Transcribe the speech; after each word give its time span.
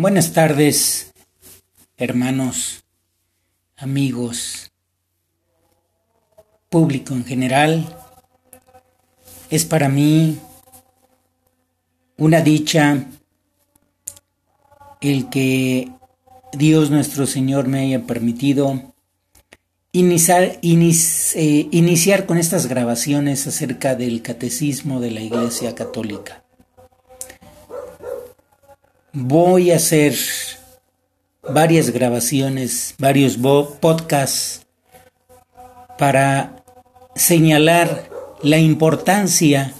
Buenas 0.00 0.32
tardes, 0.32 1.12
hermanos, 1.98 2.84
amigos, 3.76 4.72
público 6.70 7.12
en 7.12 7.26
general. 7.26 7.98
Es 9.50 9.66
para 9.66 9.90
mí 9.90 10.38
una 12.16 12.40
dicha 12.40 13.04
el 15.02 15.28
que 15.28 15.92
Dios 16.54 16.90
nuestro 16.90 17.26
Señor 17.26 17.68
me 17.68 17.80
haya 17.80 18.06
permitido 18.06 18.94
iniciar, 19.92 20.60
eh, 20.62 22.24
con 22.26 22.38
estas 22.38 22.68
grabaciones 22.68 23.46
acerca 23.46 23.96
del 23.96 24.22
catecismo 24.22 24.98
de 24.98 25.10
la 25.10 25.20
Iglesia 25.20 25.74
Católica. 25.74 26.42
Voy 29.12 29.72
a 29.72 29.76
hacer 29.76 30.14
varias 31.42 31.90
grabaciones, 31.90 32.94
varios 32.98 33.36
podcasts 33.36 34.66
para 35.98 36.62
señalar 37.16 38.08
la 38.42 38.58
importancia 38.58 39.74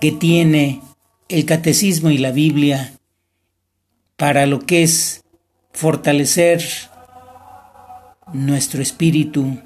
que 0.00 0.10
tiene 0.10 0.82
el 1.28 1.46
catecismo 1.46 2.10
y 2.10 2.18
la 2.18 2.32
Biblia 2.32 2.94
para 4.16 4.44
lo 4.46 4.58
que 4.58 4.82
es 4.82 5.22
fortalecer 5.72 6.64
nuestro 8.32 8.82
espíritu, 8.82 9.56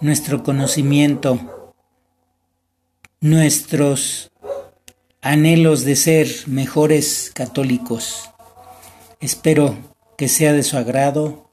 nuestro 0.00 0.42
conocimiento, 0.42 1.74
nuestros 3.20 4.30
anhelos 5.30 5.84
de 5.84 5.96
ser 5.96 6.28
mejores 6.46 7.32
católicos. 7.34 8.30
Espero 9.20 9.76
que 10.16 10.28
sea 10.28 10.52
de 10.52 10.62
su 10.62 10.76
agrado. 10.76 11.50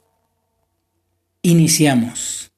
Iniciamos. 1.42 2.52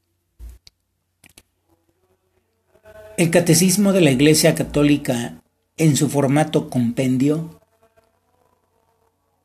El 3.17 3.29
Catecismo 3.29 3.93
de 3.93 4.01
la 4.01 4.11
Iglesia 4.11 4.55
Católica 4.55 5.41
en 5.77 5.95
su 5.95 6.09
formato 6.09 6.69
compendio 6.69 7.61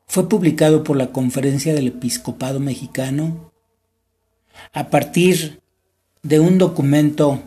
fue 0.07 0.27
publicado 0.27 0.83
por 0.83 0.97
la 0.97 1.13
Conferencia 1.13 1.73
del 1.73 1.87
Episcopado 1.87 2.59
Mexicano 2.59 3.53
a 4.73 4.89
partir 4.89 5.61
de 6.21 6.41
un 6.41 6.57
documento 6.57 7.41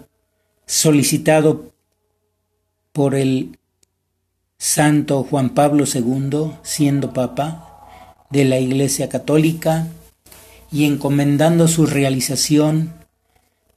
solicitado 0.65 1.75
por 2.93 3.15
el 3.15 3.59
Santo 4.67 5.25
Juan 5.25 5.51
Pablo 5.51 5.85
II, 5.85 6.53
siendo 6.63 7.13
Papa 7.13 7.87
de 8.31 8.47
la 8.47 8.59
Iglesia 8.59 9.11
Católica 9.11 9.89
y 10.73 10.87
encomendando 10.87 11.69
su 11.69 11.85
realización 11.85 12.95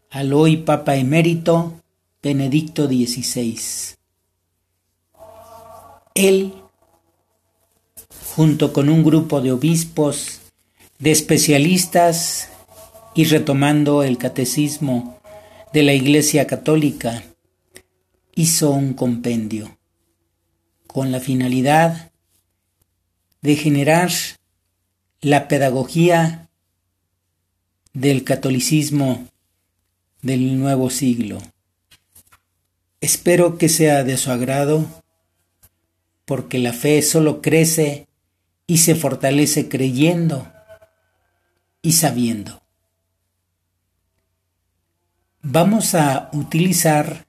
al 0.09 0.31
hoy 0.31 0.55
Papa 0.55 0.95
emérito 0.95 1.73
Benedicto 2.23 2.87
XVI. 2.87 3.59
Él 6.15 6.53
junto 8.37 8.71
con 8.71 8.87
un 8.87 9.03
grupo 9.03 9.41
de 9.41 9.51
obispos, 9.51 10.39
de 10.99 11.11
especialistas 11.11 12.47
y 13.13 13.25
retomando 13.25 14.03
el 14.03 14.17
catecismo 14.17 15.19
de 15.73 15.83
la 15.83 15.93
Iglesia 15.93 16.47
Católica, 16.47 17.23
hizo 18.35 18.69
un 18.69 18.93
compendio 18.93 19.76
con 20.87 21.11
la 21.11 21.19
finalidad 21.19 22.11
de 23.41 23.55
generar 23.55 24.09
la 25.21 25.47
pedagogía 25.47 26.49
del 27.93 28.23
catolicismo 28.23 29.27
del 30.21 30.59
nuevo 30.59 30.89
siglo. 30.89 31.41
Espero 33.01 33.57
que 33.57 33.69
sea 33.69 34.03
de 34.03 34.17
su 34.17 34.31
agrado, 34.31 35.03
porque 36.25 36.57
la 36.57 36.73
fe 36.73 37.01
solo 37.01 37.41
crece 37.41 38.07
y 38.65 38.79
se 38.79 38.95
fortalece 38.95 39.69
creyendo 39.69 40.51
y 41.81 41.93
sabiendo. 41.93 42.61
Vamos 45.41 45.95
a 45.95 46.29
utilizar 46.33 47.26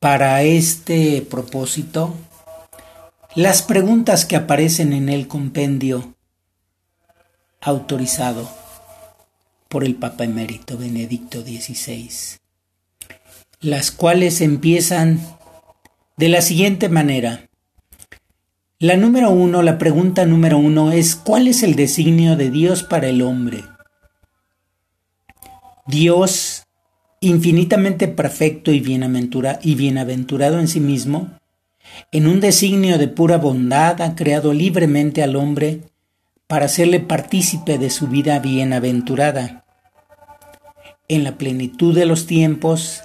para 0.00 0.42
este 0.42 1.20
propósito 1.20 2.16
las 3.34 3.60
preguntas 3.62 4.24
que 4.24 4.34
aparecen 4.34 4.94
en 4.94 5.10
el 5.10 5.28
compendio 5.28 6.14
autorizado 7.60 8.50
por 9.68 9.84
el 9.84 9.94
Papa 9.94 10.24
Emérito 10.24 10.78
Benedicto 10.78 11.42
XVI, 11.42 12.10
las 13.60 13.92
cuales 13.92 14.40
empiezan 14.40 15.20
de 16.16 16.30
la 16.30 16.40
siguiente 16.40 16.88
manera. 16.88 17.48
La 18.78 18.96
número 18.96 19.30
uno, 19.30 19.62
la 19.62 19.76
pregunta 19.76 20.24
número 20.24 20.56
uno 20.56 20.92
es 20.92 21.14
¿cuál 21.14 21.46
es 21.46 21.62
el 21.62 21.76
designio 21.76 22.36
de 22.36 22.50
Dios 22.50 22.82
para 22.82 23.08
el 23.08 23.20
hombre? 23.20 23.64
Dios, 25.86 26.49
infinitamente 27.20 28.08
perfecto 28.08 28.72
y, 28.72 28.80
bienaventurado 28.80 30.58
en 30.58 30.68
sí 30.68 30.80
mismo, 30.80 31.38
en 32.12 32.26
un 32.26 32.40
designio 32.40 32.98
de 32.98 33.08
pura 33.08 33.36
bondad 33.36 34.00
ha 34.00 34.14
creado 34.14 34.54
libremente 34.54 35.22
al 35.22 35.36
hombre 35.36 35.82
para 36.46 36.66
hacerle 36.66 37.00
partícipe 37.00 37.78
de 37.78 37.90
su 37.90 38.08
vida 38.08 38.38
bienaventurada. 38.38 39.64
En 41.08 41.24
la 41.24 41.36
plenitud 41.36 41.94
de 41.94 42.06
los 42.06 42.26
tiempos, 42.26 43.02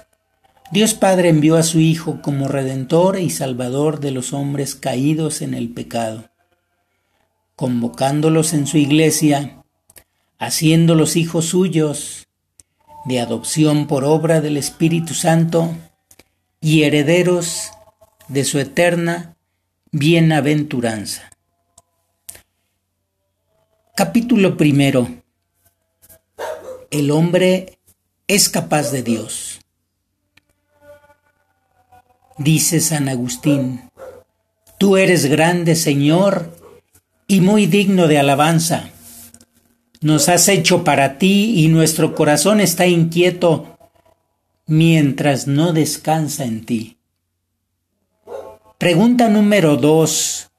Dios 0.72 0.94
Padre 0.94 1.28
envió 1.28 1.56
a 1.56 1.62
su 1.62 1.78
Hijo 1.78 2.22
como 2.22 2.48
Redentor 2.48 3.20
y 3.20 3.30
Salvador 3.30 4.00
de 4.00 4.12
los 4.12 4.32
hombres 4.32 4.74
caídos 4.74 5.42
en 5.42 5.54
el 5.54 5.68
pecado, 5.68 6.30
convocándolos 7.54 8.52
en 8.52 8.66
su 8.66 8.78
iglesia, 8.78 9.62
haciéndolos 10.38 11.16
hijos 11.16 11.46
suyos, 11.46 12.25
de 13.06 13.20
adopción 13.20 13.86
por 13.86 14.04
obra 14.04 14.40
del 14.40 14.56
Espíritu 14.56 15.14
Santo 15.14 15.74
y 16.60 16.82
herederos 16.82 17.70
de 18.28 18.44
su 18.44 18.58
eterna 18.58 19.36
bienaventuranza. 19.92 21.30
Capítulo 23.94 24.56
primero. 24.56 25.08
El 26.90 27.10
hombre 27.10 27.78
es 28.26 28.48
capaz 28.48 28.90
de 28.90 29.02
Dios. 29.02 29.60
Dice 32.38 32.80
San 32.80 33.08
Agustín, 33.08 33.88
Tú 34.78 34.96
eres 34.96 35.26
grande, 35.26 35.74
Señor, 35.74 36.54
y 37.26 37.40
muy 37.40 37.66
digno 37.66 38.08
de 38.08 38.18
alabanza. 38.18 38.90
Nos 40.00 40.28
has 40.28 40.48
hecho 40.48 40.84
para 40.84 41.18
ti 41.18 41.54
y 41.64 41.68
nuestro 41.68 42.14
corazón 42.14 42.60
está 42.60 42.86
inquieto 42.86 43.78
mientras 44.66 45.46
no 45.46 45.72
descansa 45.72 46.44
en 46.44 46.64
ti. 46.66 46.98
Pregunta 48.78 49.28
número 49.28 49.76
dos. 49.76 50.50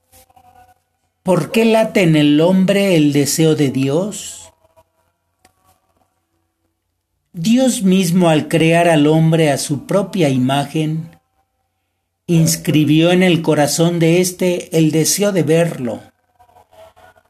¿Por 1.22 1.52
qué 1.52 1.64
late 1.64 2.02
en 2.02 2.16
el 2.16 2.40
hombre 2.40 2.96
el 2.96 3.12
deseo 3.12 3.54
de 3.54 3.70
Dios? 3.70 4.52
Dios 7.32 7.82
mismo 7.82 8.30
al 8.30 8.48
crear 8.48 8.88
al 8.88 9.06
hombre 9.06 9.52
a 9.52 9.58
su 9.58 9.86
propia 9.86 10.28
imagen, 10.28 11.10
inscribió 12.26 13.12
en 13.12 13.22
el 13.22 13.42
corazón 13.42 14.00
de 14.00 14.20
éste 14.20 14.76
el 14.76 14.90
deseo 14.90 15.30
de 15.30 15.44
verlo. 15.44 16.00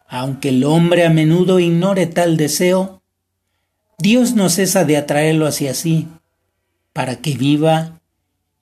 Aunque 0.08 0.48
el 0.48 0.64
hombre 0.64 1.04
a 1.04 1.10
menudo 1.10 1.60
ignore 1.60 2.06
tal 2.06 2.38
deseo, 2.38 3.02
Dios 3.98 4.34
no 4.34 4.48
cesa 4.48 4.84
de 4.84 4.96
atraerlo 4.96 5.46
hacia 5.46 5.74
sí, 5.74 6.08
para 6.92 7.16
que 7.16 7.36
viva 7.36 8.00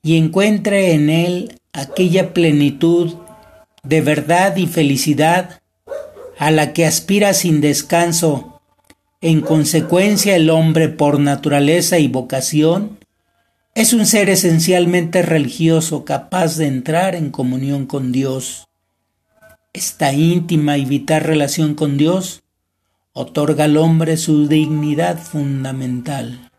y 0.02 0.16
encuentre 0.16 0.93
en 0.93 1.08
él 1.08 1.60
aquella 1.72 2.34
plenitud 2.34 3.14
de 3.84 4.00
verdad 4.00 4.56
y 4.56 4.66
felicidad 4.66 5.60
a 6.38 6.50
la 6.50 6.72
que 6.72 6.84
aspira 6.84 7.32
sin 7.32 7.60
descanso. 7.60 8.60
En 9.20 9.40
consecuencia, 9.40 10.37
el 10.37 10.50
hombre 10.50 10.88
por 10.88 11.20
naturaleza 11.20 11.98
y 11.98 12.08
vocación 12.08 12.98
es 13.75 13.93
un 13.93 14.06
ser 14.06 14.31
esencialmente 14.31 15.22
religioso 15.22 16.04
capaz 16.04 16.56
de 16.56 16.66
entrar 16.66 17.14
en 17.14 17.31
comunión 17.31 17.87
con 17.87 18.10
Dios. 18.10 18.66
Esta 19.76 20.11
íntima 20.14 20.78
y 20.78 20.87
vital 20.87 21.20
relación 21.20 21.75
con 21.75 21.99
Dios 21.99 22.43
otorga 23.12 23.64
al 23.64 23.76
hombre 23.76 24.17
su 24.17 24.49
dignidad 24.49 25.19
fundamental. 25.19 26.50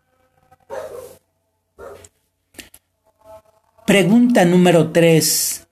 Pregunta 3.84 4.44
número 4.44 4.92
3. 4.92 5.66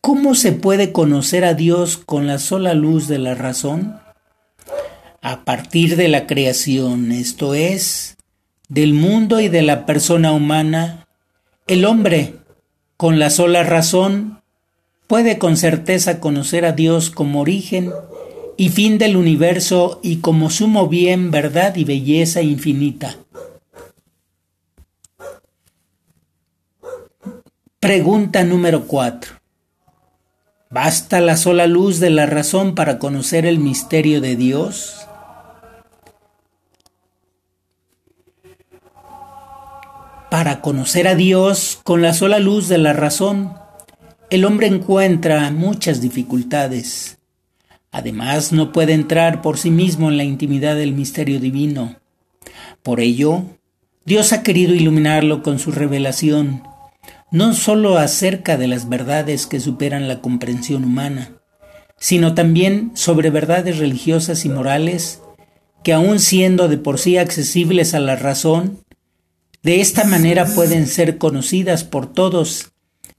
¿Cómo 0.00 0.36
se 0.36 0.52
puede 0.52 0.92
conocer 0.92 1.44
a 1.44 1.54
Dios 1.54 1.96
con 1.96 2.28
la 2.28 2.38
sola 2.38 2.72
luz 2.72 3.08
de 3.08 3.18
la 3.18 3.34
razón? 3.34 3.98
A 5.22 5.44
partir 5.44 5.96
de 5.96 6.06
la 6.06 6.28
creación, 6.28 7.10
esto 7.10 7.54
es, 7.54 8.16
del 8.68 8.94
mundo 8.94 9.40
y 9.40 9.48
de 9.48 9.62
la 9.62 9.86
persona 9.86 10.30
humana, 10.30 11.08
el 11.66 11.84
hombre, 11.84 12.36
con 12.96 13.18
la 13.18 13.30
sola 13.30 13.64
razón, 13.64 14.40
puede 15.06 15.38
con 15.38 15.56
certeza 15.56 16.20
conocer 16.20 16.64
a 16.64 16.72
Dios 16.72 17.10
como 17.10 17.40
origen 17.40 17.92
y 18.56 18.70
fin 18.70 18.98
del 18.98 19.16
universo 19.16 20.00
y 20.02 20.16
como 20.16 20.50
sumo 20.50 20.88
bien, 20.88 21.30
verdad 21.30 21.76
y 21.76 21.84
belleza 21.84 22.42
infinita. 22.42 23.16
Pregunta 27.78 28.42
número 28.42 28.86
4. 28.86 29.34
¿Basta 30.70 31.20
la 31.20 31.36
sola 31.36 31.66
luz 31.66 32.00
de 32.00 32.10
la 32.10 32.26
razón 32.26 32.74
para 32.74 32.98
conocer 32.98 33.46
el 33.46 33.58
misterio 33.58 34.20
de 34.20 34.34
Dios? 34.34 35.06
Para 40.30 40.60
conocer 40.60 41.06
a 41.06 41.14
Dios 41.14 41.78
con 41.84 42.02
la 42.02 42.12
sola 42.12 42.40
luz 42.40 42.66
de 42.68 42.78
la 42.78 42.92
razón, 42.92 43.56
el 44.30 44.44
hombre 44.44 44.66
encuentra 44.66 45.50
muchas 45.50 46.00
dificultades. 46.00 47.18
Además, 47.90 48.52
no 48.52 48.72
puede 48.72 48.92
entrar 48.92 49.42
por 49.42 49.58
sí 49.58 49.70
mismo 49.70 50.10
en 50.10 50.16
la 50.16 50.24
intimidad 50.24 50.76
del 50.76 50.92
misterio 50.92 51.40
divino. 51.40 51.96
Por 52.82 53.00
ello, 53.00 53.44
Dios 54.04 54.32
ha 54.32 54.42
querido 54.42 54.74
iluminarlo 54.74 55.42
con 55.42 55.58
su 55.58 55.72
revelación 55.72 56.62
no 57.30 57.54
sólo 57.54 57.98
acerca 57.98 58.56
de 58.56 58.68
las 58.68 58.88
verdades 58.88 59.46
que 59.46 59.60
superan 59.60 60.06
la 60.06 60.20
comprensión 60.20 60.84
humana, 60.84 61.32
sino 61.98 62.34
también 62.34 62.92
sobre 62.94 63.30
verdades 63.30 63.78
religiosas 63.78 64.44
y 64.44 64.48
morales 64.48 65.20
que 65.82 65.92
aun 65.92 66.20
siendo 66.20 66.68
de 66.68 66.78
por 66.78 66.98
sí 66.98 67.16
accesibles 67.16 67.94
a 67.94 68.00
la 68.00 68.16
razón, 68.16 68.78
de 69.62 69.80
esta 69.80 70.04
manera 70.04 70.46
pueden 70.46 70.86
ser 70.86 71.18
conocidas 71.18 71.84
por 71.84 72.12
todos 72.12 72.72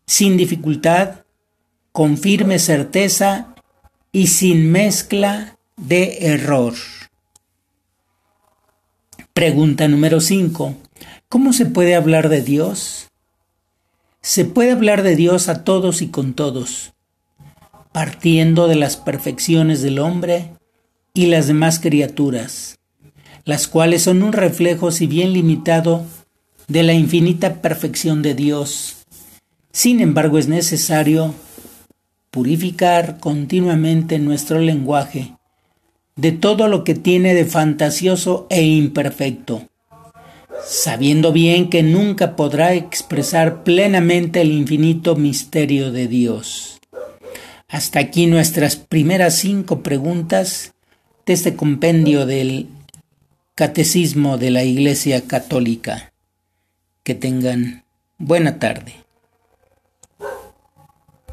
sin 0.07 0.37
dificultad, 0.37 1.25
con 1.91 2.17
firme 2.17 2.59
certeza 2.59 3.53
y 4.11 4.27
sin 4.27 4.71
mezcla 4.71 5.57
de 5.75 6.29
error. 6.33 6.73
Pregunta 9.33 9.87
número 9.87 10.21
5. 10.21 10.75
¿Cómo 11.29 11.53
se 11.53 11.65
puede 11.65 11.95
hablar 11.95 12.29
de 12.29 12.41
Dios? 12.41 13.09
Se 14.21 14.45
puede 14.45 14.71
hablar 14.71 15.03
de 15.03 15.15
Dios 15.15 15.49
a 15.49 15.63
todos 15.63 16.01
y 16.01 16.07
con 16.07 16.33
todos, 16.33 16.93
partiendo 17.91 18.67
de 18.67 18.75
las 18.75 18.97
perfecciones 18.97 19.81
del 19.81 19.99
hombre 19.99 20.53
y 21.13 21.27
las 21.27 21.47
demás 21.47 21.79
criaturas, 21.79 22.79
las 23.43 23.67
cuales 23.67 24.03
son 24.03 24.23
un 24.23 24.33
reflejo, 24.33 24.91
si 24.91 25.05
bien 25.05 25.33
limitado, 25.33 26.05
de 26.67 26.83
la 26.83 26.93
infinita 26.93 27.61
perfección 27.61 28.21
de 28.21 28.33
Dios. 28.33 28.96
Sin 29.71 29.99
embargo, 29.99 30.37
es 30.37 30.47
necesario 30.47 31.33
purificar 32.31 33.19
continuamente 33.19 34.19
nuestro 34.19 34.59
lenguaje 34.59 35.33
de 36.15 36.31
todo 36.31 36.67
lo 36.67 36.83
que 36.83 36.95
tiene 36.95 37.33
de 37.33 37.45
fantasioso 37.45 38.47
e 38.49 38.63
imperfecto 38.63 39.67
sabiendo 40.65 41.31
bien 41.31 41.69
que 41.69 41.83
nunca 41.83 42.35
podrá 42.35 42.73
expresar 42.73 43.63
plenamente 43.63 44.41
el 44.41 44.51
infinito 44.51 45.15
misterio 45.15 45.91
de 45.91 46.07
Dios. 46.07 46.79
Hasta 47.67 47.99
aquí 47.99 48.27
nuestras 48.27 48.75
primeras 48.75 49.37
cinco 49.37 49.83
preguntas 49.83 50.73
de 51.25 51.33
este 51.33 51.55
compendio 51.55 52.25
del 52.25 52.67
Catecismo 53.55 54.37
de 54.37 54.51
la 54.51 54.63
Iglesia 54.63 55.21
Católica. 55.21 56.13
Que 57.03 57.15
tengan 57.15 57.83
buena 58.17 58.59
tarde. 58.59 59.06